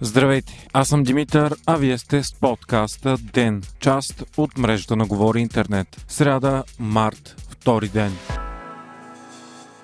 [0.00, 5.40] Здравейте, аз съм Димитър, а вие сте с подкаста ДЕН, част от мрежата на Говори
[5.40, 6.04] Интернет.
[6.08, 8.12] Сряда, март, втори ден.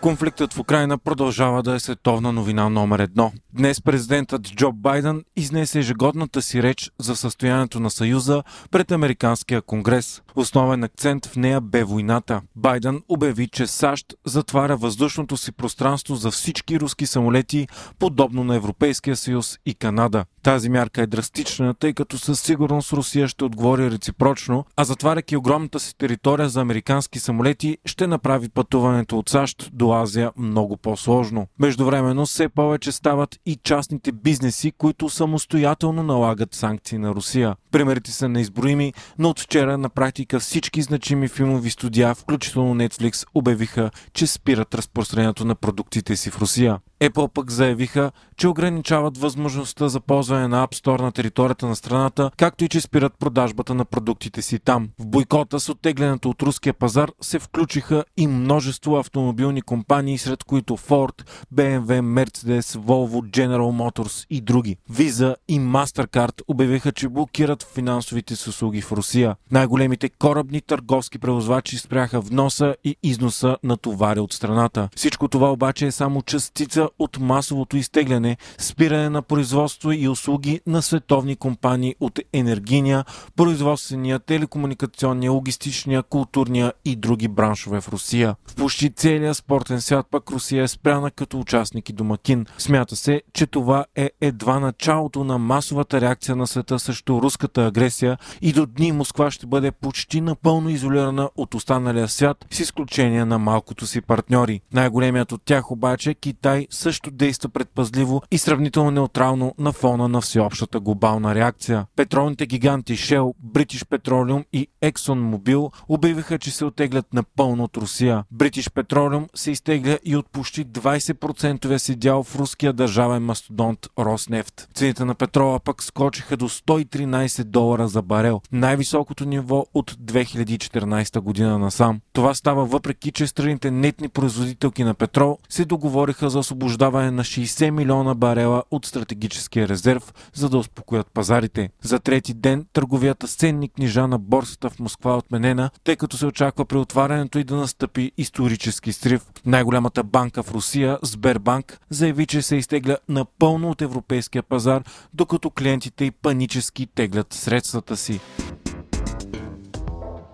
[0.00, 3.32] Конфликтът в Украина продължава да е световна новина номер едно.
[3.52, 10.22] Днес президентът Джо Байден изнесе ежегодната си реч за състоянието на Съюза пред Американския конгрес.
[10.36, 12.40] Основен акцент в нея бе войната.
[12.56, 17.68] Байден обяви, че САЩ затваря въздушното си пространство за всички руски самолети,
[17.98, 20.24] подобно на Европейския съюз и Канада.
[20.42, 25.80] Тази мярка е драстична, тъй като със сигурност Русия ще отговори реципрочно, а затваряйки огромната
[25.80, 31.46] си територия за американски самолети, ще направи пътуването от САЩ до Азия много по-сложно.
[31.58, 37.56] Междувременно все повече стават и частните бизнеси, които самостоятелно налагат санкции на Русия.
[37.70, 43.90] Примерите са неизброими, но от вчера на практика всички значими филмови студия, включително Netflix, обявиха,
[44.12, 46.78] че спират разпространението на продуктите си в Русия.
[47.00, 52.30] Apple пък заявиха, че ограничават възможността за ползване на App Store на територията на страната,
[52.36, 54.88] както и че спират продажбата на продуктите си там.
[54.98, 60.76] В бойкота с оттеглянето от руския пазар се включиха и множество автомобилни компании, сред които
[60.76, 64.76] Ford, BMW, Mercedes, Volvo, General Motors и други.
[64.92, 69.36] Visa и Mastercard обявиха, че блокират финансовите си услуги в Русия.
[69.50, 74.88] Най-големите корабни търговски превозвачи спряха вноса и износа на товари от страната.
[74.96, 80.82] Всичко това обаче е само частица от масовото изтегляне, спиране на производство и услуги на
[80.82, 83.04] световни компании от енергийния,
[83.36, 88.36] производствения, телекомуникационния, логистичния, културния и други браншове в Русия.
[88.46, 92.46] В почти целия спортен свят пък Русия е спряна като участник и домакин.
[92.58, 98.18] Смята се, че това е едва началото на масовата реакция на света срещу руската агресия
[98.40, 103.38] и до дни Москва ще бъде почти напълно изолирана от останалия свят, с изключение на
[103.38, 104.60] малкото си партньори.
[104.72, 110.80] Най-големият от тях обаче Китай също действа предпазливо и сравнително неутрално на фона на всеобщата
[110.80, 111.86] глобална реакция.
[111.96, 118.24] Петролните гиганти Shell, British Petroleum и ExxonMobil обявиха, че се отеглят напълно от Русия.
[118.34, 122.72] British Petroleum се изтегля и от почти 20% си дял в руския
[123.08, 124.68] държавен мастодонт Роснефт.
[124.74, 131.58] Цените на петрола пък скочиха до 113 долара за барел, най-високото ниво от 2014 година
[131.58, 132.00] насам.
[132.12, 137.70] Това става въпреки, че страните нетни производителки на петрол се договориха за освобождаване на 60
[137.70, 141.70] милиона барела от стратегическия резерв, за да успокоят пазарите.
[141.82, 146.16] За трети ден търговията с ценни книжа на борсата в Москва е отменена, тъй като
[146.16, 149.22] се очаква при отварянето и да настъпи исторически срив.
[149.46, 154.82] Най-голямата банка в Русия, Сбербанк, заяви, че се изтегля напълно от европейския пазар,
[155.14, 158.20] докато клиентите и панически теглят средствата си.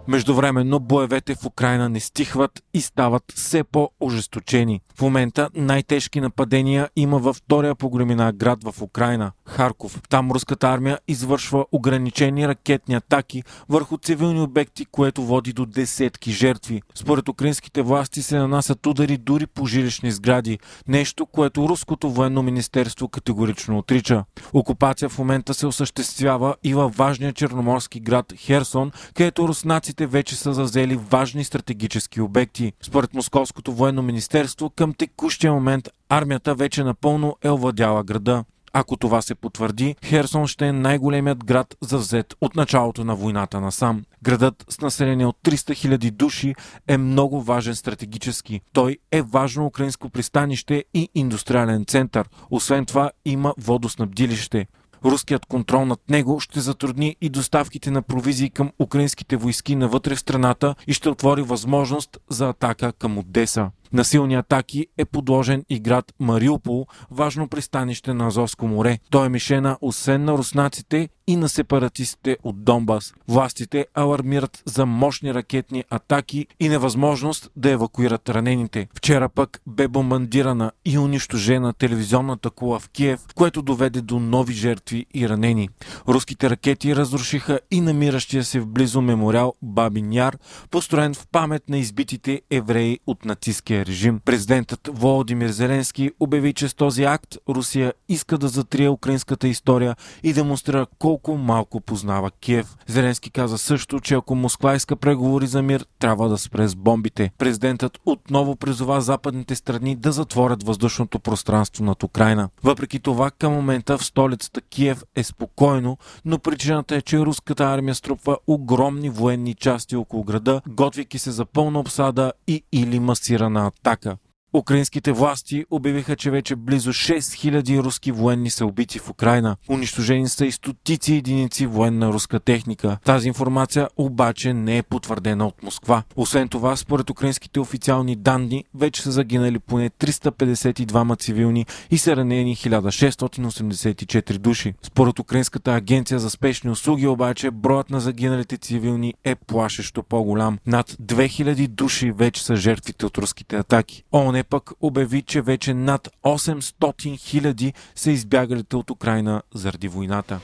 [0.08, 4.80] Междувременно боевете в Украина не стихват и стават все по-ожесточени.
[4.94, 10.00] В момента най-тежки нападения има във втория по големина град в Украина– Харков.
[10.08, 16.82] Там руската армия извършва ограничени ракетни атаки върху цивилни обекти, което води до десетки жертви.
[16.94, 23.08] Според украинските власти се нанасят удари дори по жилищни сгради, нещо, което руското военно министерство
[23.08, 24.24] категорично отрича.
[24.52, 30.36] Окупация в момента се осъществява и във важния черноморски град Херсон, където руснаците руснаците вече
[30.36, 32.72] са завзели важни стратегически обекти.
[32.82, 38.44] Според Московското военно министерство, към текущия момент армията вече напълно е овладяла града.
[38.72, 44.02] Ако това се потвърди, Херсон ще е най-големият град завзет от началото на войната насам.
[44.22, 46.54] Градът с население от 300 000 души
[46.88, 48.60] е много важен стратегически.
[48.72, 52.28] Той е важно украинско пристанище и индустриален център.
[52.50, 54.66] Освен това има водоснабдилище.
[55.04, 60.20] Руският контрол над него ще затрудни и доставките на провизии към украинските войски навътре в
[60.20, 63.70] страната и ще отвори възможност за атака към Одеса.
[63.94, 68.98] На силни атаки е подложен и град Мариупол, важно пристанище на Азовско море.
[69.10, 73.14] Той е мишена освен на руснаците и на сепаратистите от Донбас.
[73.28, 78.88] Властите алармират за мощни ракетни атаки и невъзможност да евакуират ранените.
[78.94, 85.06] Вчера пък бе бомбандирана и унищожена телевизионната кула в Киев, което доведе до нови жертви
[85.14, 85.68] и ранени.
[86.08, 90.38] Руските ракети разрушиха и намиращия се в близо мемориал Бабин Яр,
[90.70, 94.20] построен в памет на избитите евреи от нацистския режим.
[94.24, 100.32] Президентът Володимир Зеленски обяви, че с този акт Русия иска да затрие украинската история и
[100.32, 102.76] демонстрира колко малко познава Киев.
[102.86, 107.30] Зеленски каза също, че ако Москва иска преговори за мир, трябва да спре с бомбите.
[107.38, 112.48] Президентът отново призова западните страни да затворят въздушното пространство над Украина.
[112.62, 117.94] Въпреки това, към момента в столицата Киев е спокойно, но причината е, че руската армия
[117.94, 124.18] струпва огромни военни части около града, готвики се за пълна обсада и или масирана атака.
[124.56, 129.56] Украинските власти обявиха, че вече близо 6000 руски военни са убити в Украина.
[129.68, 132.98] Унищожени са и стотици единици военна руска техника.
[133.04, 136.02] Тази информация обаче не е потвърдена от Москва.
[136.16, 142.56] Освен това, според украинските официални данни, вече са загинали поне 352 цивилни и са ранени
[142.56, 144.74] 1684 души.
[144.82, 150.58] Според Украинската агенция за спешни услуги обаче, броят на загиналите цивилни е плашещо по-голям.
[150.66, 154.04] Над 2000 души вече са жертвите от руските атаки.
[154.12, 160.40] ООН пък обяви, че вече над 800 хиляди са избягалите от Украина заради войната.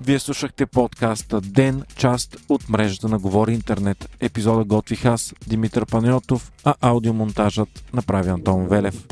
[0.00, 4.10] Вие слушахте подкаста Ден, част от мрежата на Говори Интернет.
[4.20, 9.06] Епизода готвих аз, Димитър Панайотов, а аудиомонтажът направи Антон Велев.